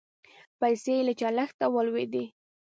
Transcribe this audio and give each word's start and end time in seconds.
پیسې 0.59 0.95
له 1.07 1.13
چلښته 1.19 1.65
ولوېدې. 1.73 2.25